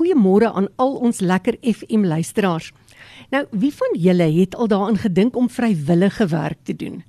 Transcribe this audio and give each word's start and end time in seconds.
goeiemôre 0.00 0.48
aan 0.56 0.70
al 0.80 0.96
ons 0.96 1.20
lekker 1.20 1.58
FM 1.60 2.08
luisteraars. 2.08 2.72
Nou, 3.30 3.44
wie 3.50 3.72
van 3.74 3.98
julle 4.00 4.28
het 4.40 4.56
al 4.56 4.68
daaraan 4.68 4.98
gedink 4.98 5.36
om 5.36 5.50
vrywillige 5.50 6.26
werk 6.26 6.58
te 6.64 6.76
doen? 6.76 7.02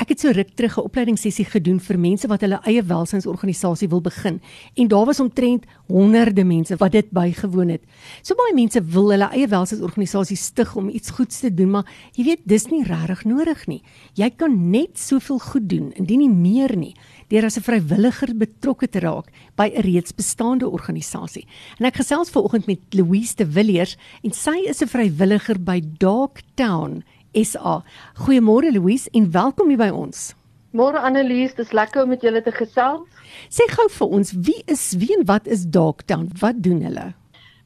Ek 0.00 0.08
het 0.14 0.20
so 0.20 0.32
ruk 0.32 0.54
terug 0.56 0.78
'n 0.78 0.86
opleidingssessie 0.88 1.44
gedoen 1.44 1.80
vir 1.80 1.98
mense 1.98 2.28
wat 2.28 2.40
hulle 2.40 2.60
eie 2.64 2.82
welsynsorganisasie 2.82 3.88
wil 3.88 4.00
begin 4.00 4.40
en 4.76 4.88
daar 4.88 5.06
was 5.06 5.20
omtrent 5.20 5.64
honderde 5.86 6.44
mense 6.44 6.76
wat 6.76 6.92
dit 6.92 7.10
bygewoon 7.10 7.68
het. 7.68 7.82
So 8.22 8.34
baie 8.34 8.54
mense 8.54 8.80
wil 8.80 9.10
hulle 9.10 9.28
eie 9.32 9.46
welsynsorganisasie 9.46 10.36
stig 10.36 10.76
om 10.76 10.88
iets 10.88 11.10
goeds 11.10 11.40
te 11.40 11.54
doen, 11.54 11.70
maar 11.70 11.86
jy 12.12 12.24
weet 12.24 12.40
dis 12.44 12.66
nie 12.70 12.84
regtig 12.84 13.24
nodig 13.24 13.66
nie. 13.66 13.82
Jy 14.14 14.30
kan 14.30 14.70
net 14.70 14.98
soveel 14.98 15.38
goed 15.38 15.68
doen, 15.68 15.92
indien 15.92 16.18
nie 16.18 16.28
meer 16.28 16.76
nie, 16.76 16.94
deur 17.28 17.44
as 17.44 17.56
'n 17.58 17.62
vrywilliger 17.62 18.34
betrokke 18.36 18.88
te 18.88 19.00
raak 19.00 19.30
by 19.56 19.70
'n 19.74 19.82
reeds 19.82 20.12
bestaande 20.14 20.68
organisasie. 20.68 21.46
En 21.78 21.86
ek 21.86 21.96
gesels 21.96 22.30
vanoggend 22.30 22.66
met 22.66 22.80
Louise 22.90 23.34
de 23.36 23.46
Villiers 23.46 23.96
en 24.22 24.32
sy 24.32 24.56
is 24.68 24.82
'n 24.82 24.88
vrywilliger 24.88 25.58
by 25.58 25.80
Darktown 25.98 27.02
SA. 27.34 27.82
Goeiemôre 28.24 28.72
Louise 28.72 29.10
en 29.12 29.30
welkom 29.30 29.68
hier 29.72 29.80
by 29.80 29.88
ons. 29.90 30.32
Môre 30.72 31.00
Annelies, 31.04 31.52
dis 31.56 31.72
lekker 31.76 32.04
om 32.04 32.12
met 32.12 32.22
julle 32.24 32.40
te 32.44 32.52
gesels. 32.52 33.08
Sê 33.52 33.66
gou 33.72 33.88
vir 33.92 34.14
ons, 34.18 34.30
wie 34.46 34.60
is 34.72 34.84
wie 35.00 35.10
en 35.16 35.26
wat 35.28 35.48
is 35.48 35.66
Darktown? 35.68 36.30
Wat 36.40 36.62
doen 36.64 36.80
hulle? 36.84 37.10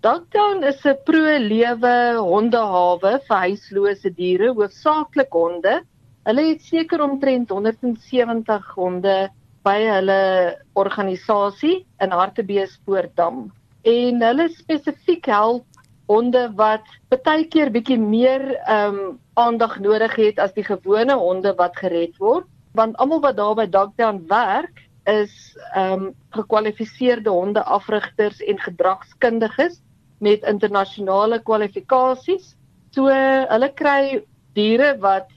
Darktown 0.03 0.65
is 0.67 0.83
'n 0.85 0.99
pro-lewe 1.07 1.95
hondehawe 2.19 3.13
vir 3.29 3.39
huislose 3.47 4.11
diere, 4.15 4.53
hoofsaaklik 4.55 5.31
honde. 5.31 5.83
Hulle 6.27 6.43
het 6.49 6.63
seker 6.63 7.03
omtrent 7.03 7.51
170 7.51 8.75
honde 8.75 9.31
by 9.63 9.79
hulle 9.83 10.57
organisasie 10.75 11.87
in 12.01 12.11
Hartbeespoortdam. 12.11 13.53
En 13.83 14.23
hulle 14.23 14.49
spesifiek 14.49 15.27
help 15.27 15.65
honde 16.07 16.53
wat 16.59 16.87
baie 17.25 17.47
keer 17.51 17.71
bietjie 17.71 17.99
meer 17.99 18.43
ehm 18.67 18.99
um, 18.99 19.19
aandag 19.37 19.79
nodig 19.85 20.17
het 20.17 20.39
as 20.39 20.53
die 20.57 20.65
gewone 20.65 21.15
honde 21.15 21.55
wat 21.57 21.77
gered 21.77 22.17
word 22.19 22.47
want 22.77 22.97
almal 23.01 23.21
wat 23.25 23.37
daar 23.37 23.55
by 23.57 23.67
Dogtown 23.67 24.25
werk 24.29 24.85
is 25.07 25.57
ehm 25.75 25.93
um, 25.93 26.15
gekwalifiseerde 26.37 27.31
hondeafrigters 27.31 28.43
en 28.43 28.59
gedragskundiges 28.61 29.81
met 30.19 30.45
internasionale 30.49 31.39
kwalifikasies. 31.43 32.55
So 32.91 33.09
hulle 33.53 33.71
kry 33.79 34.23
diere 34.57 34.97
wat 35.01 35.31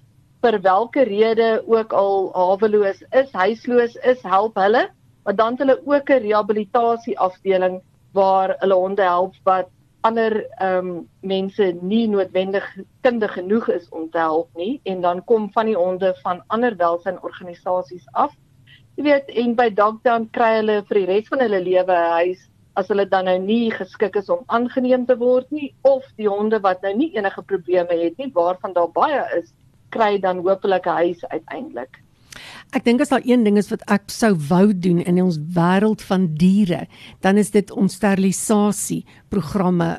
vir 0.44 0.60
watter 0.64 1.08
rede 1.08 1.50
ook 1.68 1.94
al 1.94 2.32
haweloos 2.36 3.04
is, 3.12 3.32
huisloos 3.32 3.96
is, 4.08 4.22
help 4.24 4.56
hulle, 4.56 4.88
maar 5.24 5.36
dan 5.36 5.56
het 5.56 5.66
hulle 5.66 5.80
ook 5.86 6.10
'n 6.10 6.24
rehabilitasie 6.24 7.20
afdeling 7.20 7.82
waar 8.14 8.56
hulle 8.60 8.76
honde 8.76 9.04
help 9.04 9.36
wat 9.44 9.68
ander 10.02 10.46
ehm 10.60 10.88
um, 10.88 11.08
mense 11.22 11.66
nie 11.82 12.08
noodwendig 12.08 12.66
kundig 13.02 13.34
genoeg 13.34 13.68
is 13.70 13.90
om 13.90 14.10
te 14.10 14.18
help 14.18 14.50
nie 14.56 14.80
en 14.84 15.02
dan 15.02 15.24
kom 15.26 15.50
van 15.52 15.66
die 15.66 15.76
honde 15.76 16.14
van 16.24 16.44
ander 16.48 16.76
welsynorganisasies 16.76 18.08
af. 18.12 18.34
Jy 18.96 19.04
weet 19.04 19.30
en 19.44 19.56
by 19.56 19.70
Dogtown 19.70 20.30
kry 20.36 20.54
hulle 20.60 20.82
vir 20.88 21.02
die 21.02 21.10
res 21.12 21.28
van 21.28 21.44
hulle 21.44 21.62
lewe 21.64 21.96
'n 21.98 22.16
huis 22.20 22.48
as 22.80 22.88
hulle 22.88 23.06
dan 23.12 23.26
nou 23.26 23.38
nie 23.40 23.72
geskik 23.72 24.16
is 24.16 24.30
om 24.30 24.44
aangeneem 24.48 25.06
te 25.06 25.18
word 25.18 25.52
nie 25.52 25.74
of 25.84 26.06
die 26.18 26.30
honde 26.30 26.60
wat 26.64 26.82
nou 26.82 26.94
nie 26.96 27.12
enige 27.16 27.42
probleme 27.42 27.98
het 28.04 28.18
nie 28.18 28.32
waarvan 28.34 28.74
daar 28.74 28.92
baie 28.92 29.24
is 29.40 29.54
kry 29.90 30.20
dan 30.20 30.46
hopelik 30.46 30.86
'n 30.86 31.02
huis 31.04 31.26
uiteindelik. 31.26 32.04
Ek 32.72 32.86
dink 32.86 33.02
as 33.02 33.10
daar 33.10 33.26
een 33.26 33.44
ding 33.44 33.58
is 33.58 33.70
wat 33.70 33.84
ek 33.88 34.10
sou 34.14 34.34
wou 34.50 34.74
doen 34.74 35.00
in 35.02 35.22
ons 35.24 35.40
wêreld 35.56 36.02
van 36.02 36.28
diere, 36.36 36.88
dan 37.22 37.38
is 37.38 37.52
dit 37.52 37.72
om 37.72 37.88
sterilisasie 37.88 39.06
programme 39.30 39.98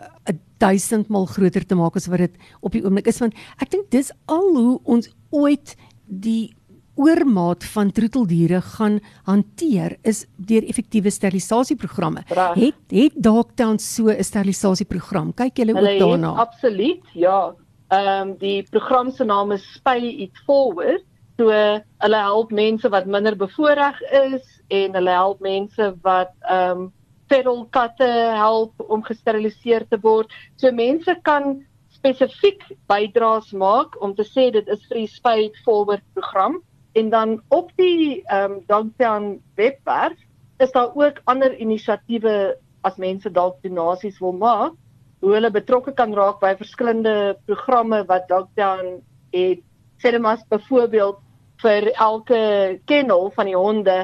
1000 0.60 1.08
mal 1.08 1.26
groter 1.26 1.64
te 1.66 1.74
maak 1.74 1.96
as 1.96 2.08
wat 2.12 2.26
dit 2.26 2.34
op 2.60 2.72
die 2.76 2.84
oomblik 2.84 3.08
is 3.08 3.20
want 3.22 3.36
ek 3.64 3.70
dink 3.72 3.90
dis 3.94 4.12
al 4.28 4.50
hoe 4.56 4.78
ons 4.84 5.08
ooit 5.32 5.76
die 6.06 6.52
oormaat 7.00 7.64
van 7.72 7.92
troeteldiere 7.96 8.60
gaan 8.76 8.98
hanteer 9.24 9.96
is 10.04 10.26
deur 10.36 10.66
effektiewe 10.68 11.10
sterilisasieprogramme. 11.10 12.26
Het 12.28 12.92
het 12.92 13.16
Dogtown 13.16 13.78
so 13.78 14.10
'n 14.10 14.24
sterilisasieprogram? 14.24 15.32
Kyk 15.34 15.56
julle 15.56 15.74
ook 15.74 15.98
daarna? 15.98 16.28
Absoluut, 16.28 17.04
ja. 17.14 17.54
Ehm 17.88 18.28
um, 18.28 18.36
die 18.38 18.62
program 18.70 19.10
se 19.10 19.24
naam 19.24 19.52
is 19.52 19.72
Spay 19.72 20.04
It 20.26 20.36
Forward 20.44 21.04
So 21.40 21.48
hulle 21.48 22.18
help 22.20 22.50
mense 22.52 22.88
wat 22.92 23.06
minder 23.08 23.32
bevoordeel 23.32 24.00
is 24.36 24.48
en 24.68 24.96
hulle 24.98 25.12
help 25.16 25.38
mense 25.40 25.86
wat 26.04 26.34
ehm 26.44 26.80
um, 26.80 26.88
feral 27.30 27.62
katte 27.72 28.08
help 28.36 28.82
om 28.92 29.04
gesteriliseer 29.06 29.86
te 29.88 29.96
word. 30.02 30.32
So 30.60 30.72
mense 30.74 31.14
kan 31.28 31.62
spesifiek 31.94 32.66
bydraes 32.90 33.54
maak 33.62 33.94
om 34.04 34.12
te 34.18 34.26
sê 34.26 34.50
dit 34.52 34.68
is 34.74 34.82
vir 34.90 34.98
die 34.98 35.12
Spade 35.12 35.62
Forward 35.64 36.04
program 36.18 36.58
en 37.00 37.08
dan 37.14 37.32
op 37.48 37.70
die 37.80 38.20
ehm 38.20 38.58
um, 38.58 38.58
Dogtown 38.68 39.30
webwerf 39.56 40.20
is 40.58 40.76
daar 40.76 40.92
ook 40.92 41.22
ander 41.24 41.56
inisiatiewe 41.56 42.36
as 42.84 43.00
mense 43.00 43.32
dalk 43.40 43.62
donasies 43.64 44.20
wil 44.20 44.36
maak 44.44 44.76
hoe 45.24 45.32
hulle 45.38 45.54
betrokke 45.56 45.96
kan 45.96 46.12
raak 46.20 46.44
by 46.44 46.52
verskillende 46.60 47.16
programme 47.48 48.04
wat 48.12 48.28
Dogtown 48.28 49.00
het. 49.32 49.64
Sê 50.00 50.12
dit 50.12 50.20
maar 50.20 50.44
byvoorbeeld 50.52 51.29
vir 51.62 51.90
elke 51.92 52.80
kennel 52.84 53.30
van 53.34 53.46
die 53.46 53.56
honde 53.56 53.98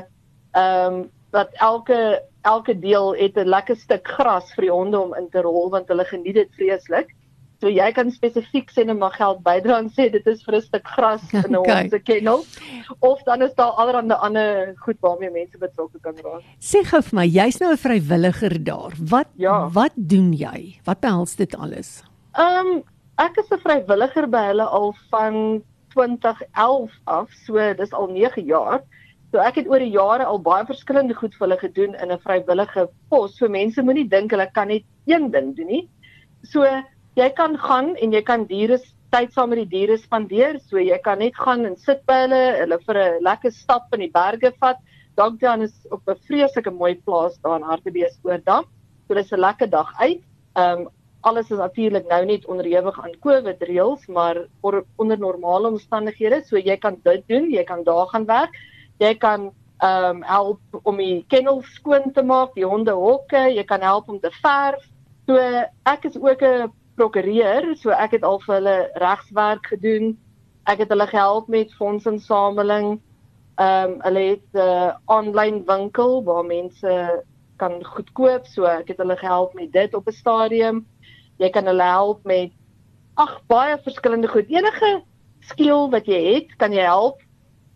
ehm 0.52 0.94
um, 0.94 1.04
dat 1.34 1.52
elke 1.52 2.22
elke 2.46 2.78
deel 2.78 3.14
het 3.14 3.36
'n 3.36 3.48
lekker 3.48 3.76
stuk 3.76 4.08
gras 4.08 4.54
vir 4.54 4.62
die 4.62 4.72
honde 4.72 5.00
om 5.00 5.14
in 5.14 5.28
te 5.30 5.40
rol 5.40 5.70
want 5.70 5.88
hulle 5.88 6.04
geniet 6.04 6.34
dit 6.34 6.50
vreeslik. 6.56 7.14
So 7.60 7.68
jy 7.72 7.92
kan 7.92 8.10
spesifiek 8.12 8.70
sê 8.70 8.84
net 8.84 8.98
maar 8.98 9.14
geld 9.16 9.42
bydra 9.42 9.78
en 9.80 9.88
sê 9.88 10.10
dit 10.12 10.26
is 10.26 10.42
vir 10.44 10.56
'n 10.56 10.60
stuk 10.60 10.86
gras 10.86 11.22
in 11.32 11.52
'n 11.52 11.56
okay. 11.56 11.82
honde 11.82 11.98
kennel 11.98 12.44
of 13.00 13.22
dan 13.22 13.42
is 13.42 13.54
daar 13.54 13.72
allerlei 13.80 14.18
ander 14.28 14.74
goed 14.76 14.96
waarmee 15.00 15.30
mense 15.30 15.58
betrokke 15.58 15.98
kan 16.00 16.14
raak. 16.24 16.42
Sê 16.60 16.84
gou 16.84 17.02
vir 17.02 17.16
my, 17.18 17.26
jy's 17.26 17.60
nou 17.60 17.72
'n 17.72 17.76
vrywilliger 17.76 18.64
daar. 18.64 18.92
Wat 19.00 19.28
ja. 19.36 19.68
wat 19.68 19.92
doen 19.94 20.32
jy? 20.32 20.80
Wat 20.84 21.00
behels 21.00 21.36
dit 21.36 21.56
alles? 21.56 22.02
Ehm 22.34 22.66
um, 22.66 22.82
ek 23.18 23.36
is 23.36 23.50
'n 23.50 23.58
vrywilliger 23.58 24.28
by 24.28 24.44
hulle 24.52 24.64
al 24.64 24.94
van 25.10 25.62
2011 25.96 26.92
af, 27.04 27.32
so 27.46 27.72
dis 27.80 27.92
al 27.92 28.08
9 28.12 28.44
jaar. 28.46 28.84
So 29.32 29.42
ek 29.42 29.58
het 29.60 29.70
oor 29.70 29.82
die 29.82 29.92
jare 29.94 30.26
al 30.28 30.38
baie 30.44 30.66
verskillende 30.68 31.16
goed 31.18 31.34
vir 31.34 31.46
hulle 31.46 31.58
gedoen 31.60 31.96
in 31.98 32.12
'n 32.12 32.22
vrywillige 32.22 32.88
pos. 33.10 33.38
So 33.38 33.48
mense 33.48 33.82
moenie 33.82 34.08
dink 34.08 34.30
hulle 34.30 34.46
kan 34.54 34.68
net 34.68 34.84
een 35.06 35.30
ding 35.30 35.54
doen 35.56 35.66
nie. 35.66 35.88
So 36.44 36.64
jy 37.16 37.28
kan 37.36 37.56
gaan 37.58 37.96
en 37.96 38.12
jy 38.12 38.22
kan 38.22 38.46
diere 38.46 38.78
tyd 39.12 39.32
saam 39.32 39.50
met 39.50 39.58
die 39.64 39.72
diere 39.78 39.96
spandeer. 39.98 40.60
So 40.60 40.78
jy 40.78 40.98
kan 41.02 41.18
net 41.18 41.34
gaan 41.34 41.66
en 41.66 41.76
sit 41.76 42.04
by 42.06 42.20
hulle, 42.26 42.42
hulle 42.60 42.78
vir 42.86 42.96
'n 43.02 43.22
lekker 43.22 43.50
stap 43.50 43.92
in 43.94 44.00
die 44.00 44.12
berge 44.12 44.52
vat. 44.60 44.78
Dogtown 45.16 45.62
is 45.62 45.74
op 45.90 46.02
'n 46.08 46.20
vreeslike 46.28 46.70
mooi 46.70 46.94
plaas 46.94 47.38
daar 47.42 47.56
in 47.56 47.62
Hartbeespoort. 47.62 48.46
So 49.08 49.14
dis 49.14 49.32
'n 49.32 49.40
lekker 49.40 49.70
dag 49.70 49.92
uit. 50.00 50.22
Ehm 50.56 50.80
um, 50.80 50.88
alles 51.26 51.50
is 51.50 51.58
natuurlik 51.58 52.06
nou 52.08 52.22
net 52.28 52.46
onderhewig 52.46 52.98
aan 53.02 53.14
COVID 53.24 53.62
reëls, 53.66 54.06
maar 54.06 54.44
or, 54.62 54.84
onder 55.02 55.18
normale 55.18 55.72
omstandighede, 55.74 56.42
so 56.46 56.58
jy 56.58 56.76
kan 56.78 56.98
dit 57.02 57.24
doen, 57.30 57.48
jy 57.50 57.64
kan 57.66 57.82
daar 57.86 58.06
gaan 58.12 58.26
werk. 58.30 58.54
Jy 59.02 59.14
kan 59.22 59.50
ehm 59.84 60.04
um, 60.08 60.22
help 60.24 60.78
om 60.88 60.96
die 60.96 61.24
kennels 61.28 61.68
skoon 61.76 62.12
te 62.16 62.22
maak, 62.24 62.54
die 62.56 62.64
hondehokke, 62.64 63.42
jy 63.52 63.64
kan 63.68 63.82
help 63.84 64.08
om 64.08 64.20
te 64.20 64.30
verf. 64.40 64.86
So 65.26 65.36
ek 65.84 66.06
is 66.08 66.16
ook 66.16 66.42
'n 66.42 66.72
prokureur, 66.96 67.74
so 67.76 67.90
ek 67.90 68.16
het 68.16 68.24
al 68.24 68.40
vir 68.40 68.54
hulle 68.54 68.78
regswerk 68.94 69.66
gedoen. 69.66 70.16
Ek 70.66 70.78
het 70.78 70.88
hulle 70.88 71.06
gehelp 71.06 71.48
met 71.48 71.74
fondsinsameling. 71.74 73.00
Ehm 73.58 73.90
um, 73.90 74.00
hulle 74.06 74.24
het 74.30 74.48
'n 74.54 74.58
uh, 74.58 74.94
aanlyn 75.06 75.64
winkel 75.66 76.24
waar 76.24 76.44
mense 76.44 77.24
kan 77.56 77.84
goedkoop, 77.84 78.46
so 78.46 78.64
ek 78.64 78.88
het 78.88 78.98
hulle 78.98 79.16
gehelp 79.16 79.54
met 79.54 79.72
dit 79.72 79.94
op 79.94 80.06
'n 80.08 80.12
stadium 80.12 80.86
jy 81.38 81.50
kan 81.52 81.66
hulle 81.68 81.82
help 81.82 82.24
met 82.24 82.52
ag 83.20 83.40
baie 83.48 83.76
verskillende 83.84 84.28
goed. 84.28 84.48
Enige 84.52 85.02
skill 85.40 85.90
wat 85.92 86.06
jy 86.06 86.20
het, 86.34 86.56
kan 86.60 86.72
jy 86.72 86.84
help 86.84 87.20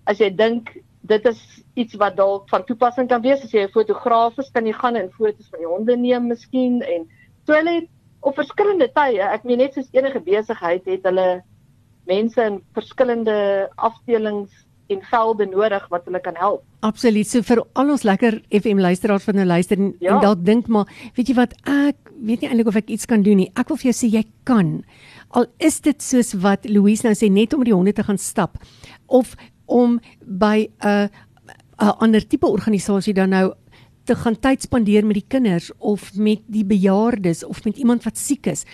as 0.09 0.21
jy 0.21 0.31
dink 0.35 0.73
dit 1.11 1.27
is 1.27 1.41
iets 1.81 1.97
wat 2.01 2.17
dalk 2.17 2.49
van 2.51 2.65
toepassing 2.67 3.09
kan 3.09 3.23
wees 3.23 3.43
as 3.45 3.53
jy 3.53 3.65
'n 3.65 3.73
fotograaf 3.73 4.39
is, 4.39 4.51
kan 4.51 4.67
jy 4.67 4.73
gaan 4.73 4.97
en 4.97 5.11
foto's 5.11 5.49
van 5.51 5.61
die 5.61 5.69
honde 5.69 5.97
neem 5.97 6.29
miskien 6.29 6.83
en 6.83 7.09
so 7.47 7.53
hulle 7.53 7.81
het 7.81 7.89
op 8.21 8.35
verskillende 8.37 8.89
tye, 8.93 9.21
ek 9.21 9.45
meen 9.45 9.59
net 9.59 9.75
soos 9.75 9.89
enige 9.93 10.21
besigheid 10.21 10.85
het 10.87 11.05
hulle 11.05 11.43
mense 12.07 12.43
in 12.43 12.61
verskillende 12.75 13.71
afdelings 13.77 14.51
en 14.91 15.03
velde 15.11 15.47
nodig 15.47 15.87
wat 15.93 16.05
hulle 16.09 16.21
kan 16.21 16.37
help. 16.39 16.65
Absoluut. 16.87 17.29
So 17.29 17.43
vir 17.47 17.63
al 17.79 17.93
ons 17.95 18.05
lekker 18.07 18.41
FM 18.61 18.83
luisteraars 18.83 19.27
van 19.29 19.41
nou 19.41 19.47
luister 19.47 19.79
en, 19.79 19.95
ja. 20.01 20.15
en 20.15 20.25
dalk 20.25 20.45
dink 20.45 20.69
maar, 20.73 20.91
weet 21.17 21.33
jy 21.33 21.37
wat, 21.39 21.55
ek 21.69 22.13
weet 22.21 22.43
nie 22.43 22.51
eintlik 22.51 22.71
of 22.73 22.79
ek 22.81 22.93
iets 22.93 23.09
kan 23.11 23.25
doen 23.27 23.43
nie. 23.43 23.51
Ek 23.55 23.71
wil 23.71 23.81
vir 23.81 23.91
jou 23.91 23.97
sê 24.03 24.11
jy 24.13 24.25
kan. 24.49 24.81
Al 25.37 25.47
is 25.63 25.81
dit 25.85 26.03
soos 26.03 26.35
wat 26.43 26.69
Louise 26.69 27.07
nou 27.07 27.15
sê 27.17 27.31
net 27.33 27.55
om 27.55 27.65
die 27.67 27.75
honde 27.75 27.95
te 27.97 28.05
gaan 28.07 28.19
stap 28.21 28.59
of 29.07 29.37
om 29.71 30.01
by 30.21 30.69
'n 30.83 31.09
'n 31.81 31.97
ander 32.05 32.21
tipe 32.21 32.47
organisasie 32.47 33.15
dan 33.15 33.31
nou 33.31 33.53
te 34.05 34.15
gaan 34.15 34.37
tyd 34.39 34.63
spandeer 34.63 35.07
met 35.07 35.21
die 35.21 35.29
kinders 35.29 35.71
of 35.79 36.15
met 36.15 36.43
die 36.47 36.65
bejaardes 36.65 37.45
of 37.45 37.65
met 37.65 37.77
iemand 37.77 38.05
wat 38.05 38.19
siek 38.19 38.47
is. 38.47 38.65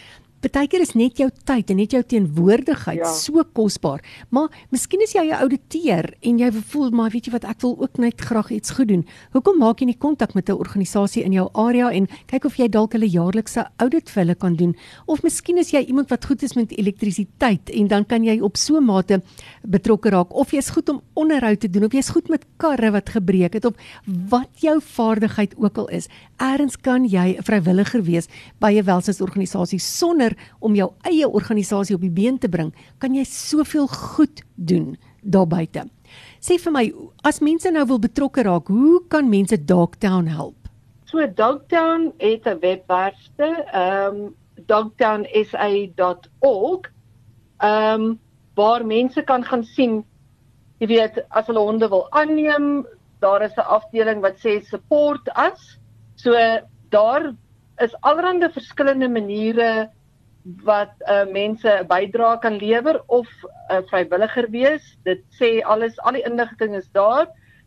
Partykeer 0.46 0.84
is 0.84 0.92
net 0.94 1.18
jou 1.18 1.26
tyd 1.48 1.72
en 1.72 1.80
net 1.80 1.94
jou 1.96 2.00
teenwoordigheid 2.06 3.00
ja. 3.00 3.08
so 3.10 3.42
kosbaar. 3.56 3.98
Maar 4.30 4.52
miskien 4.70 5.00
is 5.02 5.10
jy 5.16 5.24
'n 5.26 5.40
ouditeur 5.42 6.06
en 6.22 6.38
jy 6.38 6.50
voel 6.70 6.90
maar 6.94 7.10
weet 7.10 7.26
jy 7.26 7.32
wat 7.32 7.44
ek 7.44 7.60
wil 7.62 7.74
ook 7.82 7.98
net 7.98 8.20
graag 8.20 8.52
iets 8.54 8.70
goed 8.70 8.88
doen. 8.88 9.02
Hoekom 9.34 9.58
maak 9.58 9.80
jy 9.80 9.86
nie 9.86 9.98
kontak 9.98 10.34
met 10.34 10.48
'n 10.48 10.54
organisasie 10.54 11.24
in 11.24 11.32
jou 11.32 11.48
area 11.52 11.90
en 11.90 12.06
kyk 12.26 12.44
of 12.44 12.56
jy 12.58 12.68
dalk 12.68 12.92
hulle 12.92 13.10
jaarlikse 13.10 13.66
audit 13.78 14.08
vir 14.08 14.22
hulle 14.22 14.34
kan 14.34 14.54
doen? 14.54 14.76
Of 15.06 15.22
miskien 15.22 15.58
is 15.58 15.72
jy 15.72 15.82
iemand 15.82 16.10
wat 16.10 16.24
goed 16.24 16.42
is 16.42 16.54
met 16.54 16.70
elektrisiteit 16.70 17.70
en 17.70 17.88
dan 17.88 18.04
kan 18.04 18.22
jy 18.22 18.40
op 18.40 18.56
so 18.56 18.76
'n 18.76 18.84
mate 18.84 19.22
betrokke 19.66 20.10
raak 20.10 20.32
of 20.32 20.52
jy's 20.52 20.70
goed 20.70 20.88
om 20.88 21.02
onderhoud 21.14 21.60
te 21.60 21.68
doen 21.68 21.84
of 21.84 21.92
jy's 21.92 22.10
goed 22.10 22.28
met 22.28 22.44
karre 22.56 22.92
wat 22.92 23.08
gebreek 23.08 23.54
het 23.54 23.64
of 23.64 23.74
wat 24.30 24.50
jou 24.60 24.80
vaardigheid 24.80 25.54
ook 25.58 25.78
al 25.78 25.88
is. 25.88 26.08
Eerens 26.38 26.76
kan 26.76 27.04
jy 27.04 27.34
'n 27.34 27.42
vrywilliger 27.42 28.02
wees 28.02 28.28
by 28.60 28.78
'n 28.78 28.84
welsinsorganisasie 28.84 29.80
sonder 29.80 30.35
om 30.58 30.74
jou 30.74 30.92
eie 31.02 31.28
organisasie 31.28 31.94
op 31.94 32.00
die 32.00 32.10
been 32.10 32.38
te 32.38 32.48
bring, 32.48 32.74
kan 32.98 33.14
jy 33.14 33.24
soveel 33.24 33.86
goed 33.86 34.42
doen 34.54 34.96
daar 35.22 35.46
buite. 35.46 35.84
Sê 36.40 36.58
vir 36.62 36.72
my, 36.72 36.92
as 37.26 37.40
mense 37.40 37.70
nou 37.70 37.86
wil 37.86 37.98
betrokke 37.98 38.42
raak, 38.46 38.68
hoe 38.68 39.00
kan 39.08 39.28
mense 39.28 39.64
Dogtown 39.64 40.26
help? 40.26 40.56
So 41.06 41.26
Dogtown 41.26 42.12
het 42.18 42.46
'n 42.46 42.58
webwerfste, 42.60 43.64
ehm 43.72 44.14
um, 44.14 44.34
dogtownsa.org. 44.66 46.92
Ehm 47.58 48.00
um, 48.00 48.20
waar 48.54 48.86
mense 48.86 49.22
kan 49.22 49.44
gaan 49.44 49.64
sien, 49.64 50.04
jy 50.78 50.86
weet, 50.86 51.24
as 51.28 51.46
hulle 51.46 51.60
honde 51.60 51.88
wil 51.88 52.10
aanneem, 52.10 52.86
daar 53.20 53.42
is 53.42 53.56
'n 53.56 53.60
afdeling 53.60 54.20
wat 54.20 54.38
sê 54.38 54.64
support 54.64 55.28
us. 55.36 55.78
So 56.14 56.32
daar 56.88 57.34
is 57.78 58.00
allerlei 58.00 58.52
verskillende 58.52 59.08
maniere 59.08 59.90
wat 60.64 60.94
uh, 61.08 61.24
mense 61.32 61.68
'n 61.68 61.86
bydrae 61.86 62.38
kan 62.38 62.58
lewer 62.58 63.02
of 63.06 63.26
'n 63.26 63.74
uh, 63.74 63.82
vrywilliger 63.90 64.50
wees. 64.50 64.98
Dit 65.04 65.22
sê 65.40 65.62
alles, 65.62 65.98
al 65.98 66.12
die 66.12 66.26
inligting 66.26 66.76
is 66.76 66.88
daar. 66.92 67.26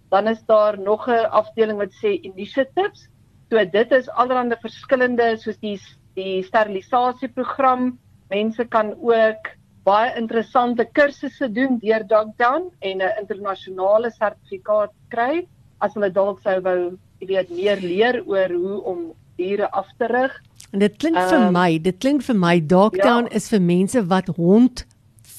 Dan 0.09 0.27
is 0.27 0.41
daar 0.45 0.79
nog 0.79 1.07
'n 1.07 1.29
afdeling 1.29 1.77
wat 1.77 1.93
sê 2.03 2.19
initiatives. 2.21 3.09
So 3.49 3.65
dit 3.65 3.91
is 3.91 4.09
allerlei 4.09 4.55
verskillende 4.61 5.37
soos 5.37 5.57
die 5.57 5.79
die 6.15 6.43
sterilisasieprogram. 6.43 7.99
Mense 8.29 8.65
kan 8.65 8.95
ook 9.01 9.59
baie 9.83 10.15
interessante 10.15 10.85
kursusse 10.85 11.51
doen 11.51 11.79
deur 11.79 12.07
Dogtown 12.07 12.71
en 12.79 12.97
'n 13.01 13.17
internasionale 13.19 14.11
sertifikaat 14.11 14.91
kry 15.09 15.47
as 15.79 15.93
hulle 15.93 16.11
dalk 16.11 16.41
sou 16.43 16.59
wou, 16.61 16.97
jy 17.19 17.27
weet, 17.27 17.49
meer 17.49 17.81
leer 17.81 18.21
oor 18.27 18.51
hoe 18.51 18.83
om 18.83 18.99
diere 19.37 19.69
af 19.71 19.87
te 19.97 20.07
rig. 20.11 20.35
En 20.71 20.79
dit 20.79 20.97
klink 20.97 21.17
um, 21.17 21.27
vir 21.27 21.39
ehm, 21.39 21.53
my, 21.53 21.81
dit 21.81 21.97
klink 21.97 22.23
vir 22.25 22.35
my 22.37 22.59
Dogtown 22.61 23.29
ja. 23.29 23.35
is 23.39 23.49
vir 23.49 23.61
mense 23.61 24.05
wat 24.11 24.27
hond 24.37 24.85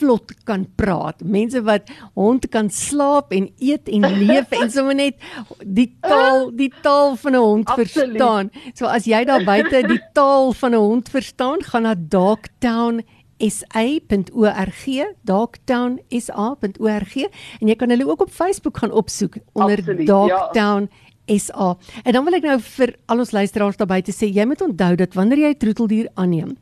vlot 0.01 0.33
kan 0.49 0.65
praat. 0.81 1.21
Mense 1.25 1.61
wat 1.67 1.91
hond 2.17 2.49
kan 2.53 2.71
slaap 2.73 3.35
en 3.37 3.51
eet 3.61 3.89
en 3.93 4.07
leef 4.23 4.53
en 4.61 4.73
sommer 4.73 4.97
net 4.97 5.21
die 5.65 5.91
taal, 6.01 6.51
die 6.57 6.73
taal 6.83 7.17
van 7.21 7.37
'n 7.37 7.45
hond 7.45 7.69
Absoluut. 7.69 8.17
verstaan. 8.17 8.51
So 8.75 8.87
as 8.87 9.05
jy 9.05 9.25
daar 9.29 9.45
buite 9.45 9.87
die 9.87 10.03
taal 10.19 10.53
van 10.53 10.75
'n 10.75 10.83
hond 10.83 11.09
verstaan, 11.09 11.63
gaan 11.63 11.83
na 11.83 11.95
Dogtown 11.95 13.03
sa.org 13.41 14.85
dogtownsa.org 15.25 17.15
en 17.61 17.69
jy 17.69 17.77
kan 17.77 17.89
hulle 17.89 18.09
ook 18.09 18.21
op 18.27 18.33
Facebook 18.33 18.77
gaan 18.83 18.93
opsoek 18.93 19.35
onder 19.53 19.79
Absoluut, 19.79 20.07
Dogtown 20.07 20.81
ja. 20.81 21.10
SA. 21.27 21.77
En 22.05 22.13
dan 22.13 22.25
wil 22.25 22.35
ek 22.35 22.43
nou 22.43 22.59
vir 22.61 22.97
al 23.07 23.19
ons 23.19 23.33
luisteraars 23.33 23.77
daar 23.77 23.91
buite 23.91 24.13
sê, 24.13 24.31
jy 24.33 24.45
moet 24.45 24.63
onthou 24.63 24.97
dat 24.97 25.15
wanneer 25.15 25.39
jy 25.39 25.51
'n 25.55 25.59
troeteldier 25.59 26.09
aanneem, 26.15 26.57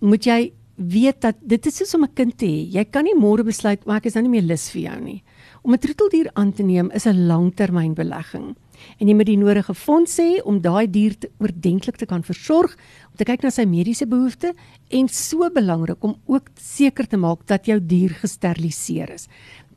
moet 0.00 0.24
jy 0.24 0.52
weet 0.80 1.20
dat 1.20 1.36
dit 1.44 1.66
is 1.66 1.76
soos 1.76 1.94
om 1.94 2.04
'n 2.04 2.14
kind 2.14 2.38
te 2.38 2.46
hê. 2.46 2.72
Jy 2.72 2.84
kan 2.84 3.04
nie 3.04 3.14
môre 3.14 3.44
besluit 3.44 3.84
maar 3.86 3.96
ek 3.96 4.06
is 4.06 4.14
nou 4.14 4.22
nie 4.22 4.40
meer 4.40 4.48
lus 4.48 4.70
vir 4.70 4.82
jou 4.82 5.00
nie. 5.00 5.22
Om 5.62 5.74
'n 5.74 5.78
troeteldier 5.78 6.30
aan 6.34 6.52
te 6.52 6.62
neem 6.62 6.90
is 6.94 7.06
'n 7.06 7.26
langtermynbelegging. 7.26 8.56
En 8.98 9.08
jy 9.08 9.14
moet 9.14 9.26
die 9.26 9.36
nodige 9.36 9.74
fondse 9.74 10.22
hê 10.22 10.42
om 10.42 10.60
daai 10.60 10.90
dier 10.90 11.18
te 11.18 11.30
oordentlik 11.38 11.96
te 11.96 12.06
kan 12.06 12.22
versorg, 12.22 12.76
om 13.10 13.16
te 13.16 13.24
kyk 13.24 13.42
na 13.42 13.50
sy 13.50 13.64
mediese 13.64 14.06
behoeftes 14.06 14.54
en 14.88 15.08
so 15.08 15.50
belangrik 15.50 16.02
om 16.02 16.16
ook 16.26 16.48
seker 16.56 17.06
te 17.06 17.16
maak 17.16 17.46
dat 17.46 17.66
jou 17.66 17.78
dier 17.78 18.10
gesteriliseer 18.10 19.10
is 19.10 19.28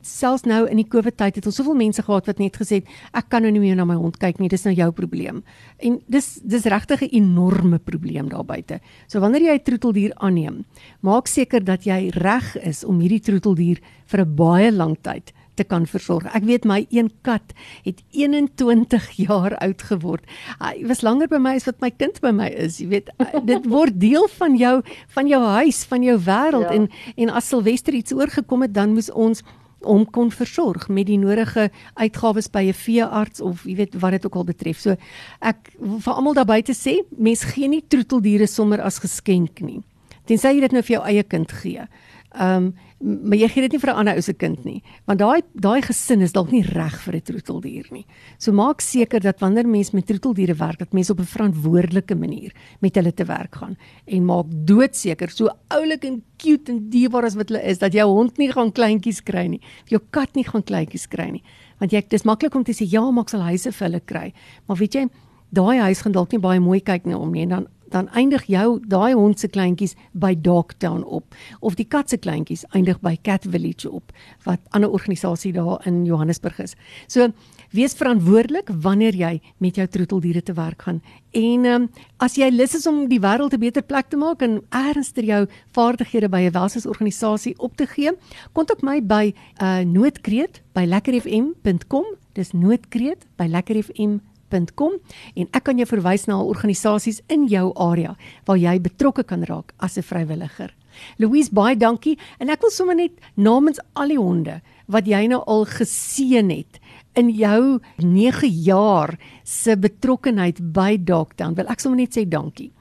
selfs 0.04 0.44
nou 0.48 0.64
in 0.68 0.80
die 0.80 0.88
COVID 0.88 1.16
tyd 1.16 1.38
het 1.40 1.46
ons 1.48 1.56
soveel 1.56 1.76
mense 1.78 2.02
gehad 2.04 2.26
wat 2.30 2.42
net 2.42 2.56
gesê 2.60 2.80
het 2.82 2.88
ek 3.16 3.30
kan 3.32 3.42
nou 3.42 3.52
nie 3.54 3.62
meer 3.62 3.78
na 3.78 3.86
my 3.88 3.96
hond 3.98 4.18
kyk 4.20 4.40
nie, 4.40 4.50
dis 4.52 4.66
nou 4.68 4.74
jou 4.74 4.90
probleem. 4.92 5.42
En 5.78 6.00
dis 6.06 6.28
dis 6.44 6.64
regtig 6.64 7.02
'n 7.02 7.14
enorme 7.16 7.78
probleem 7.78 8.28
daar 8.28 8.44
buite. 8.44 8.80
So 9.08 9.20
wanneer 9.20 9.42
jy 9.42 9.54
'n 9.54 9.64
troeteldier 9.64 10.12
aanneem, 10.16 10.64
maak 11.00 11.26
seker 11.26 11.64
dat 11.64 11.84
jy 11.84 12.10
reg 12.14 12.56
is 12.56 12.84
om 12.84 13.00
hierdie 13.00 13.20
troeteldier 13.20 13.80
vir 14.06 14.20
'n 14.20 14.34
baie 14.34 14.72
lang 14.72 14.96
tyd 15.02 15.32
te 15.54 15.64
kan 15.64 15.86
versorg. 15.86 16.26
Ek 16.34 16.44
weet 16.48 16.66
my 16.68 16.82
een 16.90 17.10
kat 17.26 17.54
het 17.84 18.02
21 18.10 19.08
jaar 19.26 19.56
oud 19.62 19.82
geword. 19.82 20.24
Hy 20.60 20.86
was 20.88 21.04
langer 21.06 21.30
by 21.30 21.40
my 21.42 21.54
as 21.58 21.68
wat 21.68 21.80
my 21.84 21.90
kind 21.94 22.20
by 22.24 22.32
my 22.34 22.50
is. 22.50 22.80
Jy 22.82 22.88
weet, 22.88 23.10
dit 23.50 23.68
word 23.70 23.98
deel 24.00 24.28
van 24.38 24.58
jou 24.58 24.76
van 25.14 25.30
jou 25.30 25.42
huis, 25.60 25.84
van 25.90 26.06
jou 26.06 26.18
wêreld 26.18 26.70
ja. 26.70 26.78
en 26.78 26.88
en 27.16 27.36
as 27.38 27.48
Silwester 27.48 27.94
iets 27.94 28.14
oorgekom 28.14 28.66
het, 28.66 28.74
dan 28.74 28.94
moes 28.96 29.10
ons 29.10 29.44
om 29.84 30.04
kon 30.10 30.30
versorg 30.30 30.88
met 30.88 31.06
die 31.06 31.18
nodige 31.18 31.70
uitgawes 31.94 32.50
by 32.50 32.68
'n 32.68 32.72
veearts 32.72 33.40
of 33.40 33.64
jy 33.64 33.76
weet 33.76 33.94
wat 34.00 34.10
dit 34.10 34.26
ook 34.26 34.34
al 34.34 34.44
betref. 34.44 34.78
So 34.80 34.96
ek 35.40 35.72
vir 35.78 36.14
almal 36.14 36.34
daar 36.34 36.44
buite 36.44 36.72
sê, 36.72 37.02
mens 37.16 37.44
gee 37.44 37.68
nie 37.68 37.84
troeteldiere 37.88 38.46
sommer 38.46 38.80
as 38.80 38.98
geskenk 38.98 39.60
nie. 39.60 39.82
Tensy 40.24 40.48
jy 40.48 40.60
dit 40.60 40.72
nou 40.72 40.82
vir 40.82 40.96
jou 40.96 41.04
eie 41.04 41.22
kind 41.22 41.52
gee. 41.52 41.88
Ehm 42.34 42.66
um, 42.66 42.74
maar 43.04 43.36
jy 43.36 43.48
gee 43.52 43.62
dit 43.66 43.74
nie 43.74 43.80
vir 43.80 43.90
'n 43.90 43.98
ander 44.00 44.16
ou 44.16 44.22
se 44.22 44.32
kind 44.32 44.64
nie, 44.64 44.82
want 45.06 45.18
daai 45.18 45.42
daai 45.52 45.82
gesin 45.82 46.22
is 46.22 46.32
dalk 46.32 46.50
nie 46.50 46.62
reg 46.62 46.94
vir 47.04 47.14
'n 47.16 47.20
troeteldier 47.20 47.86
nie. 47.92 48.06
So 48.38 48.52
maak 48.52 48.80
seker 48.80 49.20
dat 49.20 49.40
wanneer 49.40 49.68
mens 49.68 49.92
met 49.92 50.06
troeteldiere 50.06 50.54
werk, 50.54 50.78
dat 50.78 50.92
mens 50.92 51.10
op 51.10 51.20
'n 51.20 51.24
verantwoordelike 51.24 52.14
manier 52.14 52.52
met 52.80 52.94
hulle 52.94 53.12
te 53.12 53.24
werk 53.24 53.54
gaan 53.56 53.76
en 54.06 54.24
maak 54.24 54.46
doodseker 54.48 55.30
so 55.30 55.48
oulik 55.68 56.04
en 56.04 56.22
cute 56.38 56.72
en 56.72 56.88
dierbaar 56.90 57.24
as 57.24 57.34
wat 57.34 57.48
hulle 57.48 57.62
is 57.62 57.78
dat 57.78 57.92
jou 57.92 58.08
hond 58.08 58.38
nie 58.38 58.50
gaan 58.50 58.72
kleintjies 58.72 59.22
kry 59.22 59.46
nie, 59.46 59.60
jou 59.86 60.00
kat 60.10 60.34
nie 60.34 60.44
gaan 60.44 60.62
kleintjies 60.62 61.06
kry 61.06 61.30
nie. 61.30 61.42
Want 61.78 61.92
jy 61.92 62.02
dis 62.08 62.24
maklik 62.24 62.54
om 62.54 62.64
te 62.64 62.72
sê 62.72 62.84
ja, 62.88 63.10
maak 63.10 63.28
sal 63.28 63.42
huise 63.42 63.72
vir 63.72 63.88
hulle 63.88 64.00
kry. 64.00 64.32
Maar 64.66 64.76
weet 64.76 64.94
jy, 64.94 65.08
daai 65.50 65.78
huis 65.78 66.02
gaan 66.02 66.12
dalk 66.12 66.32
nie 66.32 66.40
baie 66.40 66.60
mooi 66.60 66.80
kyk 66.80 67.06
nie 67.06 67.16
om 67.16 67.32
nie 67.32 67.42
en 67.42 67.48
dan 67.48 67.66
dan 67.94 68.08
eindig 68.18 68.48
jou 68.50 68.80
daai 68.90 69.14
hond 69.14 69.38
se 69.38 69.48
kleintjies 69.48 69.94
by 70.12 70.34
Dogtown 70.34 71.04
op 71.04 71.36
of 71.60 71.76
die 71.78 71.86
kat 71.86 72.10
se 72.10 72.18
kleintjies 72.18 72.64
eindig 72.74 72.98
by 73.04 73.14
Cat 73.22 73.46
Village 73.46 73.90
op 73.90 74.12
wat 74.48 74.62
ander 74.74 74.90
organisasie 74.90 75.52
daar 75.54 75.84
in 75.86 76.02
Johannesburg 76.08 76.58
is. 76.64 76.74
So 77.06 77.30
wees 77.74 77.94
verantwoordelik 77.98 78.70
wanneer 78.82 79.14
jy 79.18 79.38
met 79.62 79.78
jou 79.78 79.86
troeteldiere 79.86 80.42
te 80.42 80.54
werk 80.58 80.82
gaan. 80.86 81.00
En 81.34 81.66
um, 81.70 81.88
as 82.22 82.36
jy 82.38 82.50
lus 82.54 82.74
is 82.78 82.86
om 82.90 83.06
die 83.10 83.20
wêreld 83.22 83.54
'n 83.54 83.62
beter 83.62 83.82
plek 83.82 84.10
te 84.10 84.16
maak 84.16 84.42
en 84.42 84.62
ernstig 84.70 85.26
jou 85.26 85.46
vaardighede 85.74 86.28
by 86.28 86.42
'n 86.46 86.52
welsinsorganisasie 86.52 87.58
op 87.58 87.76
te 87.76 87.86
gee, 87.86 88.12
kontak 88.52 88.82
my 88.82 89.00
by 89.02 89.34
uh, 89.62 89.80
noodkreet 89.80 90.62
by 90.74 90.84
lekkerfm.com. 90.86 92.04
Dis 92.34 92.52
noodkreet 92.52 93.26
by 93.36 93.46
lekkerfm.com 93.46 94.33
www.rsg.com 94.54 94.98
en 95.34 95.50
ek 95.52 95.64
kan 95.66 95.78
jou 95.78 95.86
verwys 95.88 96.26
na 96.28 96.38
organisasies 96.42 97.22
in 97.32 97.48
jou 97.48 97.72
area 97.80 98.14
waar 98.46 98.58
jy 98.58 98.78
betrokke 98.80 99.24
kan 99.24 99.44
raak 99.44 99.74
as 99.78 99.98
'n 99.98 100.02
vrywilliger. 100.02 100.74
Louise, 101.18 101.50
baie 101.52 101.76
dankie 101.76 102.18
en 102.38 102.50
ek 102.50 102.60
wil 102.60 102.70
sommer 102.70 102.94
net 102.94 103.12
namens 103.36 103.80
al 103.94 104.08
die 104.08 104.18
honde 104.18 104.62
wat 104.86 105.06
jy 105.06 105.26
nou 105.26 105.42
al 105.46 105.64
geseën 105.64 106.50
het 106.50 106.80
in 107.14 107.30
jou 107.30 107.80
9 107.98 108.48
jaar 108.48 109.18
se 109.44 109.76
betrokkenheid 109.76 110.72
by 110.72 110.96
Dogtown, 110.96 111.54
wil 111.54 111.66
ek 111.68 111.80
sommer 111.80 111.98
net 111.98 112.14
sê 112.14 112.28
dankie. 112.28 112.72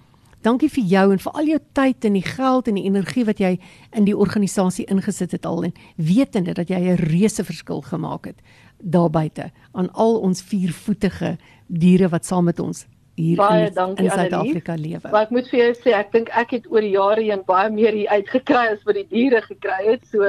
Dankie 0.42 0.70
vir 0.70 0.84
jou 0.84 1.12
en 1.12 1.20
vir 1.20 1.32
al 1.32 1.46
jou 1.46 1.60
tyd 1.74 2.06
en 2.06 2.14
die 2.14 2.22
geld 2.22 2.68
en 2.68 2.76
die 2.76 2.84
energie 2.84 3.24
wat 3.24 3.40
jy 3.40 3.60
in 3.94 4.06
die 4.06 4.18
organisasie 4.18 4.86
ingesit 4.86 5.32
het 5.32 5.46
al 5.46 5.64
en 5.64 5.74
wetende 5.96 6.54
dat 6.54 6.68
jy 6.68 6.80
'n 6.80 6.98
reuse 6.98 7.44
verskil 7.44 7.82
gemaak 7.82 8.26
het 8.26 8.42
daar 8.84 9.10
buite 9.10 9.52
aan 9.72 9.90
al 9.92 10.18
ons 10.20 10.42
viervoetige 10.44 11.38
diere 11.68 12.10
wat 12.12 12.26
saam 12.26 12.46
met 12.52 12.60
ons 12.60 12.86
hier 13.16 13.38
baie 13.38 13.68
in, 13.70 13.96
in 14.02 14.10
Suid-Afrika 14.10 14.76
lewe. 14.80 15.12
Maar 15.12 15.28
ek 15.28 15.36
moet 15.36 15.50
vir 15.52 15.60
jou 15.60 15.70
sê 15.82 15.94
ek 15.98 16.12
dink 16.16 16.32
ek 16.34 16.56
het 16.58 16.70
oor 16.72 16.86
die 16.86 16.96
jare 16.96 17.26
heen 17.26 17.46
baie 17.48 17.70
meer 17.74 17.96
hier 17.98 18.12
uitgekry 18.18 18.66
as 18.74 18.84
wat 18.88 19.00
die 19.00 19.08
diere 19.12 19.44
gekry 19.46 19.80
het. 19.86 20.06
So 20.10 20.26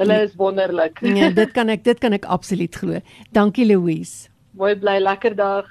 hulle 0.00 0.16
nee. 0.16 0.28
is 0.28 0.36
wonderlik. 0.38 1.02
Nee, 1.04 1.32
dit 1.36 1.52
kan 1.56 1.72
ek 1.72 1.84
dit 1.84 2.00
kan 2.00 2.16
ek 2.16 2.28
absoluut 2.30 2.80
glo. 2.82 3.02
Dankie 3.36 3.66
Louise. 3.68 4.30
Mooi 4.58 4.74
bly 4.78 4.98
lekker 5.02 5.36
dag. 5.38 5.70